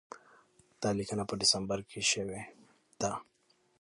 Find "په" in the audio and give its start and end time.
1.29-1.33